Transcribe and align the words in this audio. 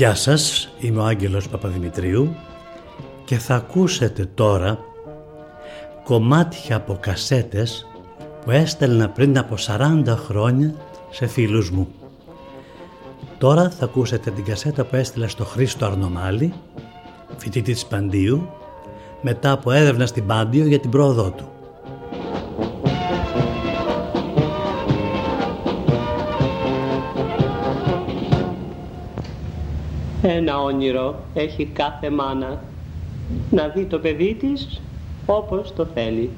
Γεια 0.00 0.14
σας, 0.14 0.68
είμαι 0.78 1.00
ο 1.00 1.04
Άγγελος 1.04 1.48
Παπαδημητρίου 1.48 2.34
και 3.24 3.38
θα 3.38 3.54
ακούσετε 3.54 4.28
τώρα 4.34 4.78
κομμάτια 6.04 6.76
από 6.76 6.98
κασέτες 7.00 7.86
που 8.44 8.50
έστελνα 8.50 9.08
πριν 9.08 9.38
από 9.38 9.54
40 9.58 10.04
χρόνια 10.06 10.74
σε 11.10 11.26
φίλους 11.26 11.70
μου. 11.70 11.88
Τώρα 13.38 13.70
θα 13.70 13.84
ακούσετε 13.84 14.30
την 14.30 14.44
κασέτα 14.44 14.84
που 14.84 14.96
έστειλα 14.96 15.28
στο 15.28 15.44
Χρήστο 15.44 15.86
Αρνομάλη, 15.86 16.52
φοιτητή 17.36 17.72
της 17.72 17.86
Παντίου, 17.86 18.48
μετά 19.20 19.50
από 19.50 19.70
έρευνα 19.70 20.06
στην 20.06 20.26
Πάντιο 20.26 20.66
για 20.66 20.80
την 20.80 20.90
πρόοδό 20.90 21.30
του. 21.30 21.59
Ένα 30.22 30.62
όνειρο 30.62 31.14
έχει 31.34 31.64
κάθε 31.64 32.10
μάνα. 32.10 32.62
Να 33.50 33.68
δει 33.68 33.84
το 33.84 33.98
παιδί 33.98 34.34
της 34.34 34.80
όπως 35.26 35.72
το 35.74 35.84
θέλει. 35.94 36.30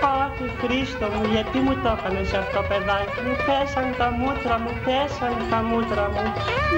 Αχ 0.03 0.37
Χρήστο 0.61 1.07
μου 1.15 1.25
γιατί 1.33 1.59
μου 1.59 1.75
το 1.83 1.97
έκανες 1.99 2.33
αυτό 2.33 2.61
παιδάκι 2.69 3.21
μου; 3.27 3.35
Πέσαν 3.47 3.95
τα 3.99 4.09
μούτρα 4.19 4.59
μου, 4.63 4.73
πέσαν 4.85 5.35
τα 5.51 5.63
μούτρα 5.69 6.07
μου. 6.15 6.25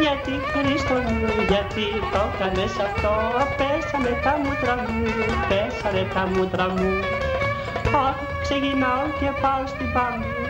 Γιατί 0.03 0.33
Χρήστο 0.53 0.95
μου, 0.95 1.27
γιατί 1.51 1.87
το 2.13 2.21
έκανες 2.35 2.75
αυτό; 2.87 3.13
Πέσανε 3.59 4.13
τα 4.25 4.33
μούτρα 4.43 4.75
μου, 4.93 5.05
πέσανε 5.49 6.03
τα 6.15 6.23
μούτρα 6.33 6.67
μου. 6.69 6.91
Αχ 6.91 7.24
ξεκινάω 8.43 9.05
και 9.21 9.29
πάω 9.43 9.67
στην 9.67 9.93
πάντα 9.93 10.45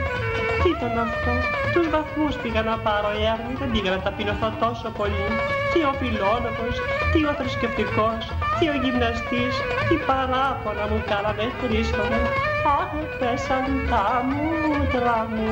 τι 0.65 0.71
ήταν 0.71 0.99
αυτό, 1.07 1.33
τους 1.73 1.87
βαθμούς 1.95 2.35
πήγα 2.43 2.63
να 2.71 2.77
πάρω 2.87 3.11
έρμη, 3.33 3.53
δεν 3.61 3.71
πήγα 3.73 3.91
να 3.97 4.01
ταπεινωθώ 4.07 4.49
τόσο 4.65 4.89
πολύ. 4.99 5.27
Τι 5.73 5.79
ο 5.91 5.93
φιλόλογος, 6.01 6.75
τι 7.13 7.21
ο 7.31 7.33
θρησκευτικός, 7.39 8.23
τι 8.57 8.65
ο 8.73 8.75
γυμναστής, 8.83 9.55
τι 9.89 9.97
παράπονα 10.09 10.85
μου 10.91 10.99
κάνανε 11.11 11.47
Χρήστο 11.59 12.05
μου. 12.11 12.25
Αχ, 12.79 12.91
πέσαν 13.21 13.65
τα 13.91 14.05
μούτρα 14.31 15.19
μου. 15.35 15.51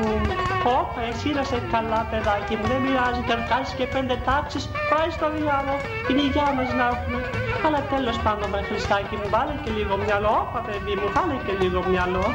Όπα, 0.79 1.01
εσύ 1.09 1.29
να 1.37 1.43
σε 1.51 1.59
καλά 1.73 2.01
παιδάκι 2.09 2.53
μου, 2.57 2.65
δεν 2.71 2.79
πειράζει 2.83 3.21
και 3.27 3.33
αν 3.37 3.41
κάνεις 3.49 3.71
και 3.77 3.85
πέντε 3.93 4.15
τάξεις, 4.27 4.63
πάει 4.91 5.09
στο 5.17 5.27
διάλογο, 5.35 5.77
την 6.07 6.17
υγειά 6.23 6.49
μας 6.57 6.69
να 6.79 6.85
έχουμε. 6.93 7.42
Αλλά 7.65 7.79
τέλος 7.93 8.17
πάντων, 8.25 8.49
με 8.49 8.61
Χριστάκι 8.69 9.15
μου, 9.19 9.27
βάλε 9.35 9.55
και 9.63 9.71
λίγο 9.77 9.93
μυαλό, 10.03 10.33
όπα 10.43 10.59
παιδί 10.65 10.93
μου, 10.99 11.07
βάλε 11.15 11.35
και 11.45 11.53
λίγο 11.61 11.79
μυαλό. 11.91 12.25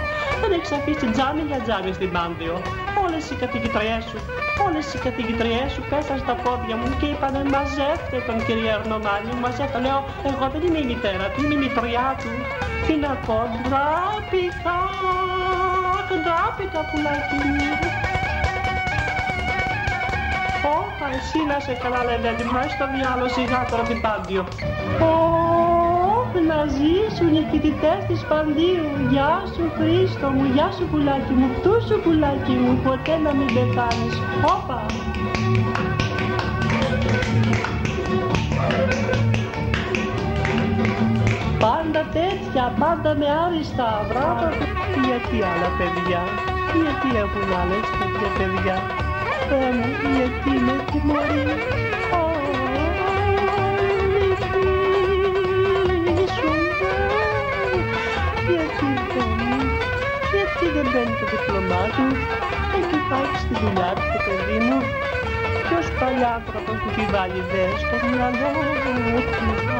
Δεν 0.40 0.50
έχεις 0.56 0.72
αφήσει 0.78 1.06
τζάμι 1.14 1.42
για 1.50 1.60
τζάμι 1.64 1.92
στην 1.98 2.10
Πάντιο. 2.16 2.54
Όλες 3.04 3.24
οι 3.30 3.34
καθηγητριές 3.42 4.02
σου, 4.10 4.18
όλες 4.66 4.86
οι 4.94 4.98
καθηγητριές 5.06 5.68
σου 5.74 5.82
πέσαν 5.90 6.18
στα 6.24 6.34
πόδια 6.44 6.76
μου 6.80 6.88
και 6.98 7.06
είπανε 7.12 7.40
μαζεύτε 7.54 8.18
τον 8.28 8.36
κύριο 8.46 8.70
Αρνομάνη, 8.78 9.32
μαζεύτε. 9.44 9.78
Λέω, 9.84 10.00
εγώ 10.30 10.44
δεν 10.52 10.62
είμαι 10.66 10.80
η 10.84 10.86
μητέρα 10.92 11.26
του, 11.32 11.38
είμαι 11.42 11.54
η 11.58 11.60
μητριά 11.64 12.08
του. 12.20 12.30
Τι 12.86 12.94
να 13.04 13.12
πω, 13.26 13.38
ντράπηκα, 13.62 14.78
ντράπηκα 16.22 16.80
πουλάκι 16.90 17.38
μου. 17.48 17.70
Όπα, 20.62 21.06
εσύ 21.17 21.39
να 21.45 21.61
σε 21.61 21.73
καλά 21.73 22.05
λένε, 22.05 22.31
μάχεις 22.53 22.73
στο 22.73 22.87
διάλογο 22.95 23.28
σιγά 23.28 23.67
τώρα 23.70 23.83
την 23.83 24.01
Πάντιο. 24.01 24.42
Ωχ, 25.01 26.31
να 26.51 26.59
ζήσουν 26.77 27.34
οι 27.34 27.47
φοιτητές 27.51 28.01
της 28.09 28.20
Παντίου. 28.28 28.86
Γεια 29.11 29.42
σου 29.55 29.64
Χρήστο 29.77 30.30
μου, 30.30 30.45
γεια 30.45 30.70
σου 30.77 30.85
πουλάκι 30.91 31.33
μου, 31.33 31.48
φτού 31.57 31.74
σου 31.86 32.01
πουλάκι 32.02 32.52
μου, 32.52 32.80
ποτέ 32.85 33.17
να 33.17 33.33
μην 33.35 33.47
πεθάνεις. 33.55 34.14
Όπα. 34.55 34.86
Πάντα 41.58 42.02
τέτοια, 42.13 42.74
πάντα 42.79 43.14
με 43.14 43.27
άριστα, 43.45 44.07
μπράβο. 44.08 44.48
Γιατί 45.07 45.36
άλλα 45.51 45.70
παιδιά, 45.79 46.23
γιατί 46.83 47.08
έχουν 47.24 47.48
άλλες 47.61 47.86
τέτοια 47.98 48.30
παιδιά. 48.39 49.08
Θεέ 49.48 49.70
μου, 49.77 49.89
γιατί 50.17 50.51
με 50.67 50.77
τιμωρεί. 50.91 51.47
Γιατί 58.48 58.89
δεν, 59.13 59.39
γιατί 60.33 60.67
δεν 60.75 60.86
παίρνει 60.92 61.17
το 61.20 61.27
διπλωμά 61.31 61.83
του, 61.95 62.07
έχει 62.79 62.98
πάει 63.11 63.31
στη 63.42 63.55
δουλειά 63.63 63.91
του 63.97 64.05
το 64.14 64.19
παιδί 64.27 64.59
μου. 64.67 64.79
Ποιος 65.65 65.86
παλιάνθρωπος 65.98 66.77
του 66.83 66.91
τη 66.97 67.05
βάλει 67.13 67.42
δε 67.53 67.65
στο 67.83 67.97
μυαλό 68.07 68.51
μου 68.57 69.19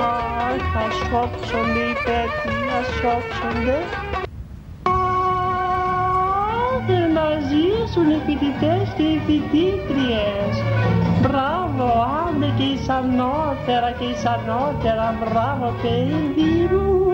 Αχ, 0.01 0.77
ας 0.85 0.99
όψονται 1.23 1.83
οι 1.91 1.95
πέτοι, 2.05 2.55
ας 2.79 4.28
ζήσουν 7.89 8.11
οι 8.11 8.21
φοιτητές 8.27 8.89
και 8.97 9.03
οι 9.03 9.21
φοιτήτριες. 9.27 10.55
Μπράβο, 11.23 11.85
άντε 12.27 12.53
και 12.57 12.63
εις 12.63 12.89
ανώτερα 12.89 13.91
και 13.99 14.05
εις 14.05 14.25
ανώτερα 14.25 15.15
Μπράβο, 15.21 15.75
παιδί 15.83 16.69
μου 16.71 17.08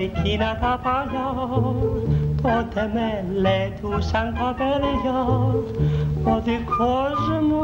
εκείνα 0.00 0.58
τα 0.60 0.80
παλιά 0.82 1.28
τότε 2.42 2.90
με 2.94 3.24
λέτουσαν 3.40 4.34
τα 4.34 4.54
παιδιά 4.58 5.20
ο 6.24 6.40
δικός 6.44 7.18
μου 7.48 7.62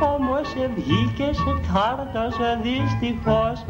όμως 0.00 0.48
βγήκε 0.76 1.30
σε 1.32 1.52
κάρτας 1.72 2.36
δυστυχώς 2.62 3.64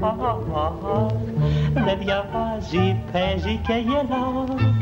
δεν 1.72 1.99
διαβάζει, 1.99 3.03
παίζει 3.12 3.60
και 3.66 3.72
γελάς. 3.87 4.72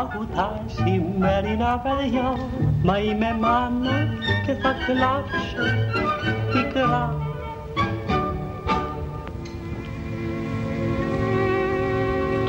Άκου 0.00 0.26
τα 0.34 0.62
σημερινά 0.66 1.78
παιδιά 1.78 2.36
Μα 2.82 2.98
είμαι 2.98 3.36
μάνα 3.40 4.08
και 4.46 4.52
θα 4.52 4.74
κλάψω. 4.86 5.64
Πικρά 6.52 7.29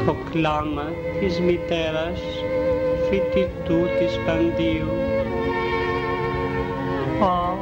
το 0.06 0.16
κλάμα 0.32 0.92
της 1.20 1.40
μητέρας 1.40 2.22
φοιτητού 3.10 3.80
της 4.00 4.20
Παντίου. 4.26 4.90
Α, 7.24 7.60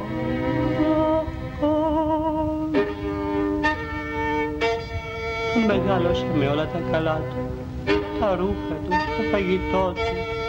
Μεγάλωσε 5.68 6.26
με 6.36 6.48
όλα 6.48 6.68
τα 6.68 6.82
καλά 6.92 7.22
του, 7.30 7.94
τα 8.20 8.36
ρούχα 8.36 8.76
του, 8.84 8.90
το 8.90 9.24
φαγητό 9.32 9.94
του, 9.96 10.02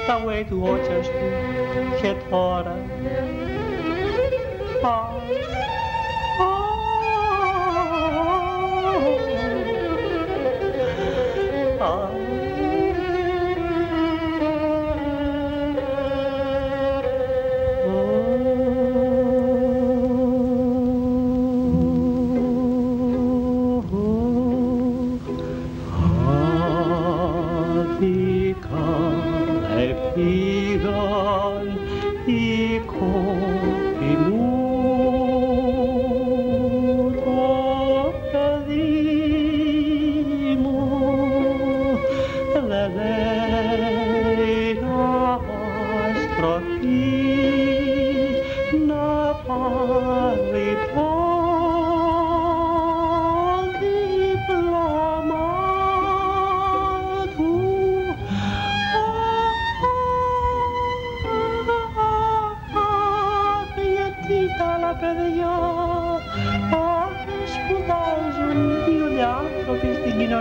τα 0.06 0.21
Weight 0.27 0.53
Watchers 0.65 1.06
του 1.06 2.00
και 2.03 2.15
τώρα. 2.31 2.76
Α, 4.82 5.19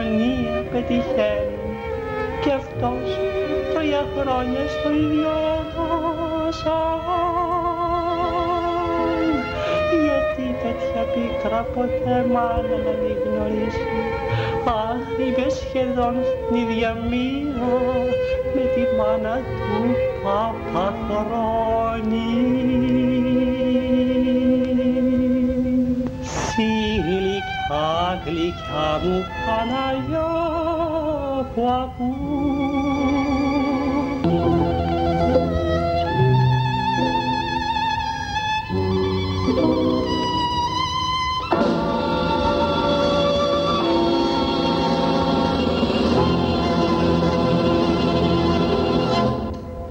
κοινωνία 0.10 0.64
πετυχαίνει. 0.72 1.58
Και 2.42 2.52
αυτός 2.52 3.18
τρία 3.74 4.04
χρόνια 4.18 4.68
στο 4.68 4.90
ίδιο 4.92 5.30
γιατί 10.04 10.46
τέτοια 10.62 11.04
πίκρα 11.14 11.62
ποτέ 11.74 12.26
μάνα 12.34 12.78
να 12.86 12.94
μην 13.02 13.16
γνωρίσει. 13.26 13.92
Αχ 14.66 15.06
είπε 15.28 15.46
σχεδόν 15.50 16.16
την 16.48 16.56
ίδια 16.56 16.92
μία 17.10 17.64
με 18.56 18.64
τη 18.74 18.84
μάνα 18.98 19.36
του 19.36 19.82
Παπαχρόνη 20.24 21.10
Σιλικά 27.70 28.22
γλυκιά 28.26 29.00
μου 29.04 29.26
Παναγιά 29.46 30.26
που 31.56 32.14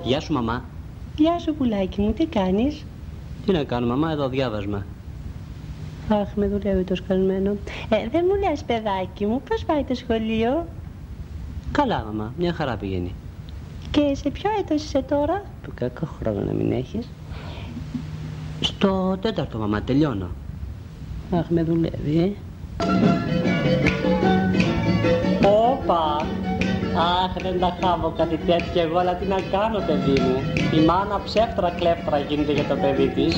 Γεια 0.03 0.21
σου 0.21 0.33
μαμά. 0.33 0.65
Γεια 1.17 1.39
σου 1.39 1.55
πουλάκι 1.55 2.01
μου, 2.01 2.13
τι 2.13 2.27
κάνεις; 2.27 2.85
Τι 3.47 3.53
να 3.53 3.65
κάνω 3.65 3.87
μαμά, 3.87 4.11
εδώ 4.11 4.29
διάβασμα. 4.29 4.87
Αχ, 6.11 6.29
με 6.35 6.47
δουλεύει 6.49 6.85
το 6.85 6.95
σκαλμένο. 6.95 7.51
Ε, 7.89 8.09
δεν 8.11 8.25
μου 8.29 8.49
λες 8.49 8.63
παιδάκι 8.63 9.27
μου, 9.27 9.43
πώς 9.49 9.65
πάει 9.65 9.85
το 9.85 9.95
σχολείο; 9.95 10.67
Καλά 11.73 12.05
μαμά, 12.05 12.33
μια 12.39 12.53
χαρά 12.53 12.77
πηγαίνει. 12.77 13.15
Και 13.91 14.15
σε 14.15 14.31
ποιο 14.31 14.51
έτος 14.61 14.85
είσαι 14.85 15.03
τώρα; 15.03 15.43
Του 15.63 15.73
κακό 15.75 16.07
χρόνο 16.07 16.41
να 16.41 16.53
μην 16.53 16.73
έχεις. 16.73 17.09
Στο 18.61 19.19
τέταρτο 19.21 19.59
μαμά, 19.59 19.83
τελειώνω. 19.83 20.29
Αχ, 21.31 21.49
με 21.49 21.63
δουλεύει, 21.63 22.19
ε. 22.19 22.31
Όπα! 25.47 26.27
Αχ, 26.97 27.33
δεν 27.43 27.61
τα 27.61 27.77
χάβω 27.81 28.15
κάτι 28.17 28.37
τέτοιο 28.37 28.83
εγώ, 28.83 28.99
αλλά 28.99 29.15
τι 29.15 29.27
να 29.27 29.41
κάνω 29.51 29.79
παιδί 29.87 30.21
μου. 30.21 30.43
Η 30.81 30.85
μάνα 30.85 31.21
ψεύτρα 31.25 31.71
κλέφτρα 31.71 32.19
γίνεται 32.19 32.53
για 32.53 32.65
το 32.65 32.75
παιδί 32.75 33.09
της. 33.09 33.37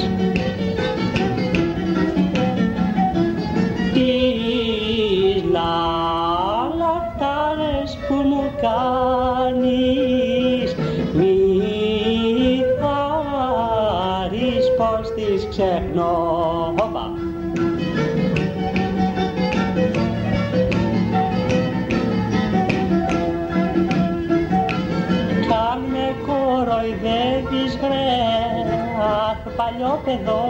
Παλιό 29.60 30.00
παιδό 30.04 30.42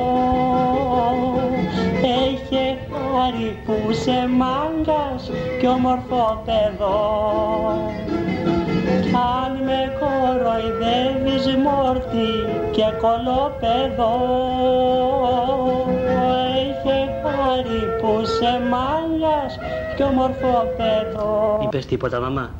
Έχει 2.02 2.78
χάρη 2.90 3.56
που 3.64 3.92
σε 3.92 4.28
μάγκας 4.40 5.30
κι 5.58 5.66
όμορφο 5.66 6.42
παιδό 6.44 7.00
Κι 9.02 9.14
αν 9.42 9.52
με 9.64 9.80
κοροϊδεύεις 10.00 11.44
μόρτι 11.64 12.30
και 12.70 12.84
κολόπεδο 13.00 14.12
Έχει 16.58 16.98
χάρη 17.22 17.82
που 18.00 18.24
σε 18.24 18.52
μάγκας 18.70 19.58
κι 19.96 20.02
όμορφο 20.02 20.64
παιδό 20.76 21.60
Είπες 21.62 21.86
τίποτα 21.86 22.20
μαμά. 22.20 22.50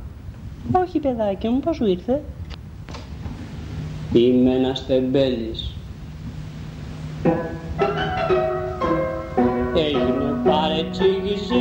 Όχι 0.73 0.99
παιδάκι 0.99 1.49
μου, 1.49 1.61
πώς 1.61 1.77
σου 1.77 1.87
ήρθε; 1.87 2.23
Είμαι 4.13 4.55
ένας 4.55 4.87
τεμπέλης. 4.87 5.70
Değişimi 9.75 10.45
para 10.45 10.93
çekişi 10.93 11.60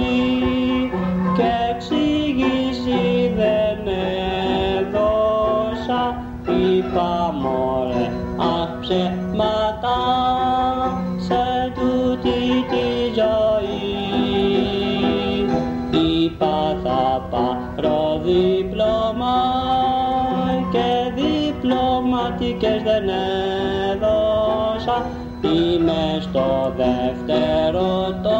στο 26.30 26.74
δεύτερο 26.78 28.20
το 28.24 28.40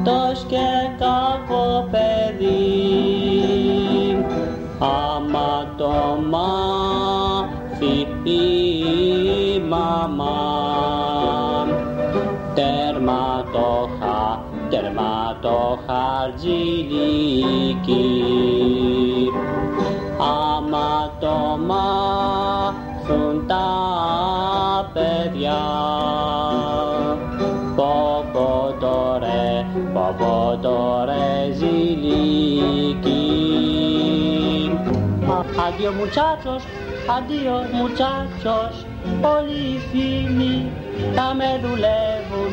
έτος 0.00 0.44
και 0.48 0.66
κακό 0.98 1.88
παιδί. 1.90 2.54
Άμα 4.78 5.74
το 5.76 5.94
μάθει 6.30 7.96
η 8.30 9.58
μαμά 9.68 10.42
Τέρμα 12.54 13.44
το 13.52 13.88
χα, 14.00 14.38
τέρμα 14.68 15.38
το 15.40 15.78
χαρτζηλίκι 15.86 17.14
Αντίο 35.74 35.92
muchachos, 36.02 36.62
αντίο 37.16 37.56
muchachos 37.80 38.74
Όλοι 39.36 39.58
οι 39.74 39.78
φίλοι 39.90 40.70
θα 41.14 41.34
με 41.34 41.60
δουλεύουν. 41.62 42.52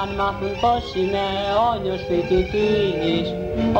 Αν 0.00 0.08
μάθουν 0.18 0.52
πως 0.60 0.94
είμαι 0.96 1.26
όνιος 1.72 2.00
φοιτητής 2.08 3.28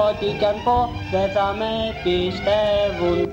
Ό,τι 0.06 0.26
κι 0.38 0.44
αν 0.44 0.56
πω 0.64 0.88
δεν 1.10 1.30
θα 1.30 1.54
με 1.58 1.72
πιστεύουν. 2.04 3.28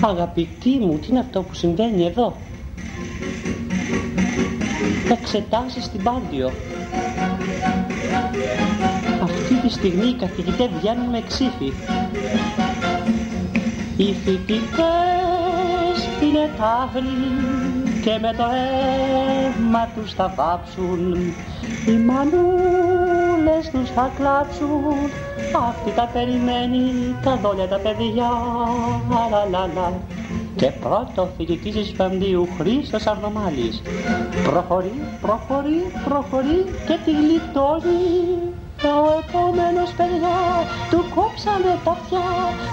Αγαπητοί 0.00 0.78
μου, 0.80 0.98
τι 0.98 1.06
είναι 1.10 1.18
αυτό 1.18 1.42
που 1.42 1.54
συμβαίνει 1.54 2.04
εδώ; 2.06 2.36
Εξετάσεις 5.10 5.84
στην 5.84 6.02
Πάντιο. 6.02 6.52
Αυτή 9.22 9.54
τη 9.54 9.68
στιγμή 9.68 10.06
οι 10.06 10.14
καθηγητές 10.14 10.68
βγαίνουν 10.80 11.08
με 11.08 11.22
ξύφη 11.28 11.72
οι 13.98 14.14
φοιτητές 14.24 15.98
είναι 16.22 16.50
τάβλοι 16.58 17.32
και 18.02 18.18
με 18.20 18.32
το 18.36 18.44
αίμα 18.44 19.88
τους 19.94 20.12
θα 20.12 20.32
βάψουν. 20.36 21.14
Οι 21.86 21.96
μανούλες 22.06 23.70
τους 23.72 23.90
θα 23.90 24.10
κλάψουν. 24.16 24.94
Αυτή 25.68 25.90
τα 25.90 26.10
περιμένει 26.12 26.82
τα 27.24 27.36
δόλια 27.36 27.68
τα 27.68 27.78
παιδιά. 27.78 28.30
Λα, 29.30 29.44
λα, 29.50 29.66
λα. 29.74 29.92
και 30.56 30.70
πρώτο 30.70 31.28
φοιτητής 31.36 31.74
της 31.74 31.92
Παντίου 31.92 32.48
Χρήστος 32.58 33.06
Αρνομάλης 33.06 33.82
προχωρεί, 34.44 34.92
προχωρεί, 35.20 35.82
προχωρεί 36.04 36.64
και 36.86 36.98
τη 37.04 37.10
γλιτώνει 37.10 38.57
ο 38.82 39.08
επόμενος 39.22 39.90
παιδιά 39.98 40.38
του 40.90 41.00
κόψανε 41.14 41.72
τα 41.84 41.90
αυτιά 41.90 42.28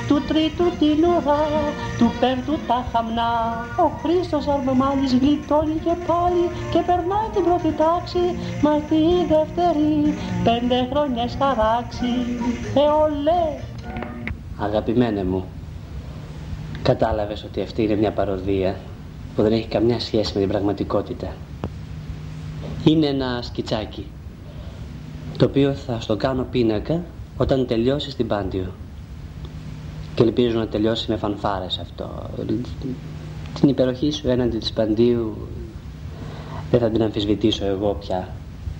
του 0.07 0.17
τρίτου 0.29 0.67
την 0.79 0.99
ουρά 1.11 1.45
του 1.97 2.07
πέμπτου 2.19 2.55
τα 2.67 2.85
χαμνά 2.91 3.33
ο 3.85 3.87
Χρήστος 4.01 4.47
Αρνομάλης 4.47 5.13
γλιτώνει 5.21 5.77
και 5.85 5.95
πάλι 6.09 6.45
και 6.71 6.81
περνάει 6.89 7.27
την 7.33 7.43
πρώτη 7.47 7.71
τάξη 7.81 8.23
μα 8.63 8.73
τη 8.89 9.01
δεύτερη 9.33 9.89
πέντε 10.47 10.87
χρόνια 10.91 11.25
χαράξει 11.39 12.11
εολέ 12.85 13.45
Αγαπημένε 14.59 15.23
μου, 15.23 15.45
κατάλαβες 16.81 17.43
ότι 17.43 17.61
αυτή 17.61 17.83
είναι 17.83 17.95
μια 17.95 18.11
παροδία 18.11 18.75
που 19.35 19.41
δεν 19.41 19.51
έχει 19.51 19.67
καμιά 19.67 19.99
σχέση 19.99 20.31
με 20.33 20.39
την 20.39 20.49
πραγματικότητα. 20.49 21.35
Είναι 22.83 23.05
ένα 23.05 23.41
σκιτσάκι. 23.41 24.05
Το 25.37 25.45
οποίο 25.45 25.73
θα 25.73 25.99
στο 25.99 26.15
κάνω 26.15 26.45
πίνακα 26.51 27.01
όταν 27.37 27.65
τελειώσει 27.67 28.11
στην 28.11 28.27
Πάντιο. 28.27 28.71
Και 30.15 30.23
ελπίζω 30.23 30.59
να 30.59 30.67
τελειώσει 30.67 31.05
με 31.09 31.17
φανφάρες 31.17 31.77
αυτό. 31.77 32.29
Την 33.59 33.69
υπεροχή 33.69 34.11
σου 34.11 34.29
έναντι 34.29 34.57
της 34.57 34.71
Παντίου 34.71 35.47
δεν 36.71 36.79
θα 36.79 36.89
την 36.89 37.01
αμφισβητήσω 37.01 37.65
εγώ 37.65 37.97
πια. 37.99 38.27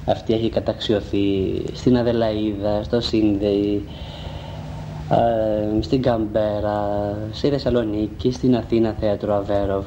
Αυτή 0.05 0.33
έχει 0.33 0.49
καταξιωθεί 0.49 1.61
στην 1.73 1.97
Αδελαίδα, 1.97 2.83
στο 2.83 3.01
Σύνδεϊ 3.01 3.83
στην 5.79 6.01
Καμπέρα, 6.01 7.17
στη 7.31 7.49
Θεσσαλονίκη, 7.49 8.31
στην 8.31 8.55
Αθήνα 8.55 8.95
Θέατρο 8.99 9.33
Αβέροφ 9.33 9.85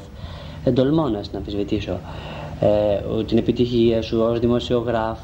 δεν 0.63 0.73
τολμώ 0.73 1.07
να 1.07 1.19
την 1.19 1.37
αμφισβητήσω 1.37 1.99
ε, 2.59 3.23
την 3.23 3.37
επιτυχία 3.37 4.01
σου 4.01 4.19
ως 4.19 4.39
δημοσιογράφος, 4.39 5.23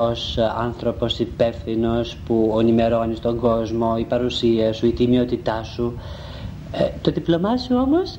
ως 0.00 0.38
άνθρωπος 0.58 1.18
υπεύθυνος 1.18 2.16
που 2.26 2.50
ονημερώνει 2.52 3.18
τον 3.18 3.38
κόσμο, 3.38 3.96
η 3.98 4.04
παρουσία 4.04 4.72
σου, 4.72 4.86
η 4.86 4.92
τιμιότητά 4.92 5.62
σου. 5.62 5.98
Ε, 6.72 6.88
το 7.02 7.10
διπλωμά 7.10 7.56
σου 7.56 7.74
όμως... 7.76 8.18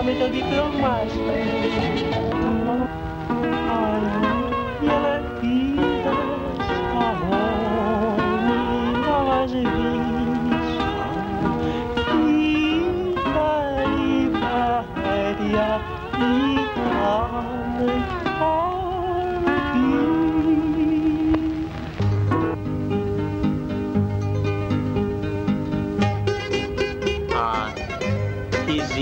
σχετικά 0.00 0.04
με 0.04 0.12
το 0.12 0.30
δίπλωμά 0.30 0.98
σου. 1.12 1.89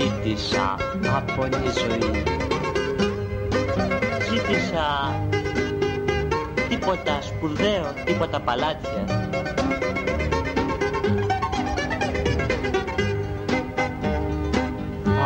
Ζήτησα 0.09 0.75
από 1.17 1.43
τη 1.43 1.69
ζωή 1.79 2.23
Ζήτησα 4.29 5.15
τίποτα 6.69 7.21
σπουδαίο, 7.21 7.93
τίποτα 8.05 8.39
παλάτια. 8.39 9.03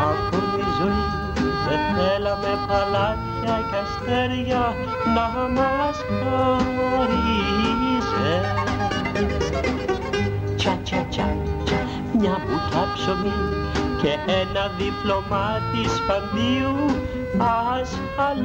Από 0.10 0.38
τη 0.56 0.64
ζωή 0.80 1.06
δεν 1.68 1.80
θέλαμε 1.96 2.52
παλάτια 2.68 3.56
και 3.70 3.78
αστέρια 3.84 4.76
να 5.16 5.28
μας 5.62 5.98
χαρίζει 6.20 7.44
Τσα 10.56 10.80
τσα 10.84 11.06
τσα 11.10 11.28
μια 12.20 12.38
μπουτά 12.46 12.92
ψωμί 12.94 13.63
και 14.04 14.18
ένα 14.28 14.64
δίπλωμα 14.78 15.60
της 15.72 15.92
Παντίου 16.08 16.76
ασφαλάγιζε. 17.38 18.44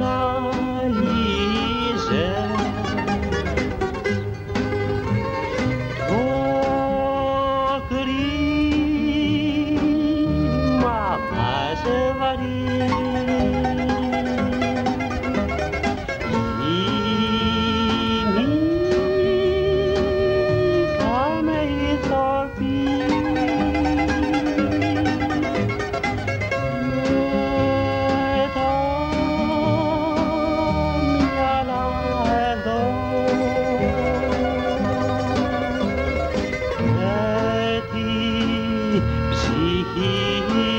Ψυχή 39.29 40.43
εκεί. 40.47 40.77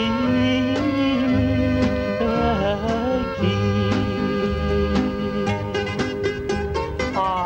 Α, 7.14 7.45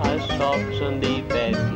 ας 0.00 0.26
όψονται 0.40 1.06
οι 1.06 1.24
πέτοι 1.28 1.74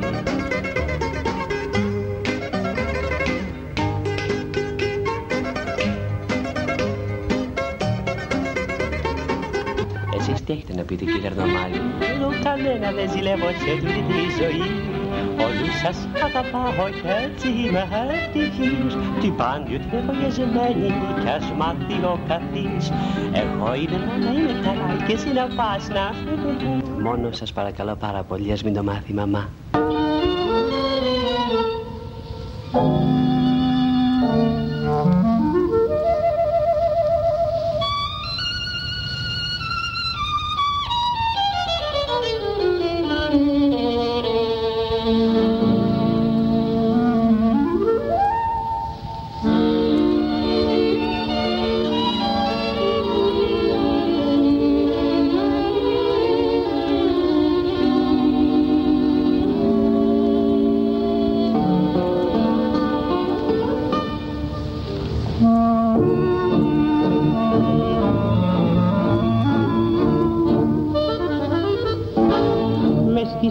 Εσείς 10.16 10.44
τι 10.44 10.52
έχετε 10.52 10.74
να 10.74 10.82
πείτε 10.82 11.04
κύριε 11.04 11.26
Αρναμάλη 11.26 11.80
Εγώ 12.14 12.32
κανένα 12.42 12.92
δεν 12.92 13.10
ζηλεύω 13.10 13.46
σε 13.48 13.76
τούτη 13.80 14.02
τη 14.08 14.42
ζωή 14.42 14.97
Όλους 15.46 15.78
σας 15.82 16.08
αγαπάω 16.24 16.88
και 17.02 17.08
έτσι 17.24 17.48
είμαι 17.48 17.84
ευτυχής. 18.18 18.92
Τι 19.20 19.28
πάντη 19.28 19.74
ότι 19.74 19.86
είναι 19.92 20.02
φωγεζεμένη 20.06 20.92
κι 21.20 21.28
ας 21.28 21.52
μάθει 21.56 21.94
ο 22.04 22.18
καθής. 22.28 22.90
Εγώ 23.32 23.74
είναι 23.74 23.98
να 24.24 24.30
είμαι 24.32 24.54
καλά 24.64 25.06
και 25.06 25.12
εσύ 25.12 25.32
να 25.32 25.46
πας 25.56 25.88
να 25.88 26.12
φεύγω 26.24 27.00
Μόνο 27.02 27.32
σας 27.32 27.52
παρακαλώ 27.52 27.96
πάρα 27.96 28.22
πολύ 28.22 28.52
ας 28.52 28.62
μην 28.62 28.74
το 28.74 28.82
μάθει 28.82 29.10
η 29.10 29.14
μαμά 29.14 29.48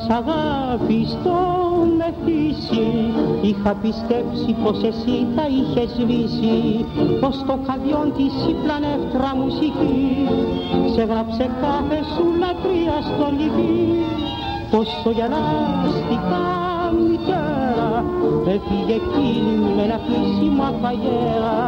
Μες 0.07 0.15
της 0.15 0.25
αγάπης 0.25 0.87
πιστό 0.87 1.39
μεθύσει 1.97 2.87
Είχα 3.41 3.73
πιστέψει 3.81 4.55
πως 4.63 4.83
εσύ 4.83 5.15
θα 5.35 5.45
είχες 5.57 5.89
σβήσει 5.89 6.85
Πως 7.21 7.35
το 7.47 7.55
καδιόν 7.67 8.13
της 8.17 8.33
η 8.51 8.53
πλανεύτρα 8.63 9.31
μουσική 9.41 10.05
Σε 10.95 11.03
γράψε 11.03 11.45
κάθε 11.61 11.99
σου 12.13 12.25
λατρεία 12.41 12.97
στο 13.09 13.25
λιγί 13.37 13.85
Πόσο 14.71 15.09
γελάστηκα 15.17 16.45
μητέρα. 17.07 17.99
Έφυγε 18.55 18.95
εκείνη 19.01 19.55
με 19.75 19.81
ένα 19.87 19.99
κλείσιμο 20.05 20.63
αφαγέρα 20.71 21.59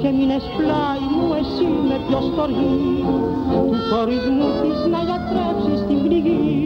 Και 0.00 0.08
μείνες 0.16 0.44
πλάι 0.56 1.04
μου 1.14 1.28
εσύ 1.40 1.68
με 1.88 1.96
πιο 2.06 2.20
στοργή. 2.28 3.04
Του 3.68 3.78
χωρισμού 3.90 4.48
της 4.60 4.80
να 4.92 5.00
γιατρέψεις 5.08 5.80
την 5.88 5.98
πληγή 6.02 6.64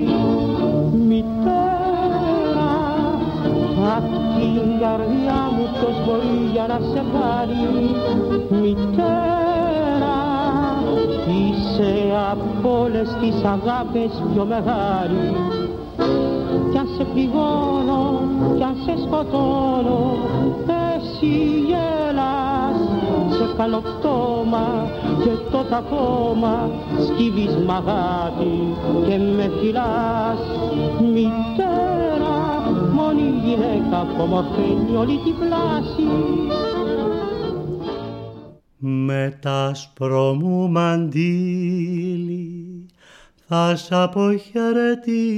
Απ' 3.96 4.10
την 4.36 4.78
καρδιά 4.80 5.40
μου 5.54 5.64
ποιος 5.74 5.96
μπορεί 6.04 6.38
για 6.52 6.66
να 6.68 6.78
σε 6.90 7.02
πάρει. 7.12 7.66
Μητέρα 8.60 10.18
Είσαι 11.38 11.94
από 12.30 12.80
όλες 12.82 13.08
τις 13.20 13.44
αγάπες 13.44 14.22
πιο 14.32 14.44
μεγάλη. 14.44 15.34
Κι 16.70 16.78
αν 16.78 16.88
σε 16.96 17.04
πληγώνω, 17.04 18.20
κι 18.56 18.62
αν 18.62 18.76
σε 18.84 18.94
σκοτώνω, 19.04 20.16
εσύ 20.96 21.34
γέλας 21.68 22.78
σε 23.36 23.54
καλό 23.56 23.82
και 25.22 25.30
τότε 25.50 25.76
ακόμα 25.76 26.70
σκύβεις 27.06 27.56
μ' 27.66 27.70
αγάπη 27.70 28.76
και 29.06 29.16
με 29.36 29.50
φυλάς 29.60 30.40
μητέρα 31.12 31.67
μόνη 31.67 31.67
γυναίκα 33.48 34.06
που 34.06 34.22
ομορφαίνει 34.22 34.96
όλη 34.96 35.18
την 35.18 35.34
πλάση. 35.38 36.08
Με 38.78 39.38
τα 39.42 39.64
άσπρο 39.64 40.34
μου 40.34 40.70
μαντήλι 40.70 42.48
θα 43.46 43.76
σ' 43.76 43.92
αποχαιρετήσω 43.92 45.32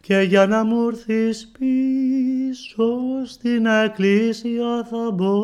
και 0.00 0.18
για 0.18 0.46
να 0.46 0.64
μου 0.64 0.88
έρθεις 0.88 1.52
πίσω 1.58 2.98
στην 3.24 3.66
εκκλησία 3.66 4.86
θα 4.90 5.10
μπω. 5.10 5.42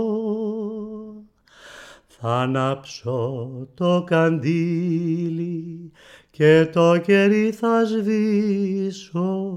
Θα 2.07 2.41
ανάψω 2.41 3.49
το 3.75 4.05
καντήλι 4.07 5.93
και 6.31 6.69
το 6.73 6.99
κερί 6.99 7.53
θα 7.53 7.85
σβήσω 7.85 9.55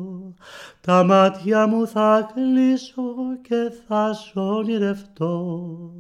τα 0.82 1.04
μάτια 1.04 1.68
μου 1.68 1.88
θα 1.88 2.32
κλείσω 2.34 3.14
και 3.42 3.72
θα 3.88 4.14
σ' 4.14 4.36
ονειρευτώ 4.36 5.92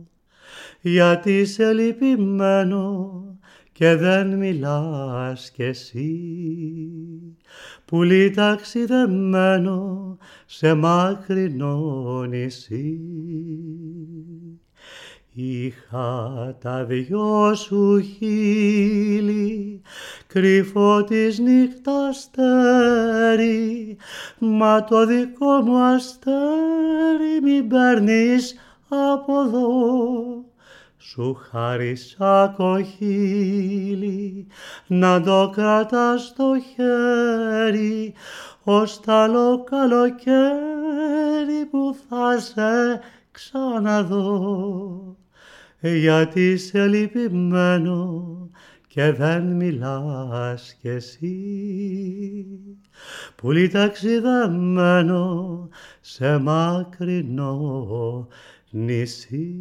γιατί 0.82 1.46
σε 1.46 1.74
λυπημένο 1.74 3.24
και 3.72 3.96
δεν 3.96 4.38
μιλάς 4.38 5.52
κι 5.52 5.64
εσύ 5.64 6.20
πουλί 7.86 8.32
ταξιδεμένο 8.32 10.18
σε 10.46 10.74
μακρινό 10.74 12.26
νησί. 12.30 13.00
Είχα 15.36 16.56
τα 16.62 16.84
δυο 16.84 17.56
σου 17.56 18.00
χείλη, 18.00 19.82
κρυφό 20.28 21.04
της 21.04 21.40
νύχτας 21.40 22.04
αστέρι, 22.10 23.98
μα 24.40 24.84
το 24.84 25.06
δικό 25.06 25.62
μου 25.62 25.78
αστέρι 25.78 27.42
μην 27.44 27.68
παίρνεις 27.68 28.56
από 28.88 29.42
εδώ. 29.42 29.72
Σου 30.98 31.34
χάρισα 31.34 32.54
κοχύλι 32.58 34.48
να 34.88 35.22
το 35.22 35.52
κρατάς 35.56 36.24
στο 36.24 36.54
χέρι. 36.74 38.14
Ως 38.64 39.00
τ' 39.00 39.10
άλλο 39.10 39.64
καλοκαίρι 39.64 40.36
που 41.72 41.96
θα 42.10 42.40
σε 42.40 43.02
ξαναδώ 43.32 45.18
γιατί 45.92 46.58
σε 46.58 46.88
λυπημένο 46.88 48.50
και 48.88 49.12
δεν 49.12 49.44
μιλάς 49.44 50.78
κι 50.82 50.88
εσύ 50.88 51.36
πουλί 53.36 53.70
ταξιδεμένο 53.70 55.70
σε 56.02 56.38
μακρινό 56.38 58.28
νησί. 58.70 59.58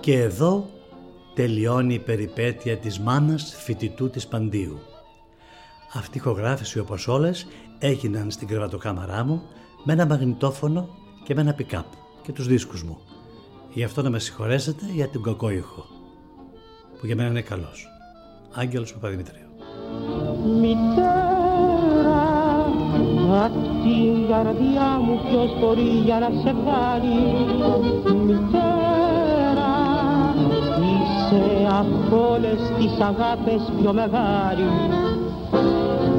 Και 0.00 0.22
εδώ 0.22 0.75
τελειώνει 1.36 1.94
η 1.94 1.98
περιπέτεια 1.98 2.76
της 2.76 3.00
μάνας 3.00 3.54
φοιτητού 3.58 4.10
της 4.10 4.26
Παντίου. 4.26 4.78
Αυτή 5.92 6.16
η 6.16 6.20
ηχογράφηση 6.24 6.78
όπως 6.78 7.08
όλες 7.08 7.46
έγιναν 7.78 8.30
στην 8.30 8.48
κρεβατοκάμαρά 8.48 9.24
μου 9.24 9.42
με 9.84 9.92
ένα 9.92 10.06
μαγνητόφωνο 10.06 10.88
και 11.24 11.34
με 11.34 11.40
ένα 11.40 11.52
πικάπ 11.52 11.84
και 12.22 12.32
τους 12.32 12.46
δίσκους 12.46 12.82
μου. 12.82 12.98
Γι' 13.72 13.84
αυτό 13.84 14.02
να 14.02 14.10
με 14.10 14.18
συγχωρέσετε 14.18 14.84
για 14.92 15.08
την 15.08 15.22
κακό 15.22 15.50
ήχο, 15.50 15.86
που 16.98 17.06
για 17.06 17.16
μένα 17.16 17.28
είναι 17.28 17.40
καλός. 17.40 17.86
Άγγελος 18.54 18.92
Παπαδημητρίου. 18.92 19.48
Μητέρα, 20.60 22.24
απ' 23.44 23.52
την 23.82 24.28
καρδιά 24.28 24.98
μου 24.98 25.20
ποιος 25.28 25.58
μπορεί 25.60 25.88
για 26.04 26.18
να 26.18 26.30
σε 26.42 26.54
βάλει. 26.64 27.18
Μητέρα, 28.24 29.05
είσαι 31.36 31.66
από 31.68 32.32
όλες 32.32 32.60
τις 32.78 33.00
αγάπες 33.00 33.72
πιο 33.80 33.92
μεγάλη. 33.92 34.68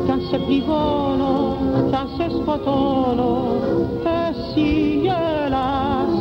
Κι 0.06 0.12
αν 0.12 0.22
σε 0.30 0.38
πληγώνω, 0.38 1.58
κι 1.90 1.96
αν 1.96 2.08
σε 2.18 2.26
σκοτώνω, 2.38 3.38
εσύ 4.30 5.00
γέλας 5.02 6.14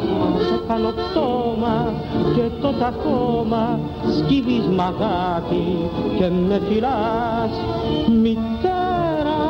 κάνω 0.69 0.89
πτώμα 0.89 1.93
και 2.35 2.43
τότε 2.61 2.85
ακόμα 2.85 3.79
σκύβεις 4.19 4.67
μ' 4.67 4.81
αγάπη 4.81 5.65
και 6.19 6.31
με 6.49 6.61
φυλάς 6.69 7.53
μητέρα 8.23 9.41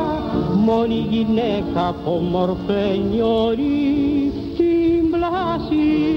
μόνη 0.65 1.07
γυναίκα 1.09 1.95
που 2.03 2.11
μορφαίνει 2.31 3.21
όλη 3.21 4.31
την 4.57 5.11
πλάση 5.11 6.16